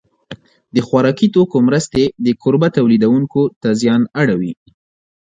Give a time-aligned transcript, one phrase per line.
[0.75, 4.53] د خوراکي توکو مرستې د کوربه تولیدوونکو ته زیان اړوي.